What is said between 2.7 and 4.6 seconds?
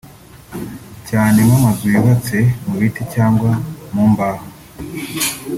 biti cyangwa mu mbaho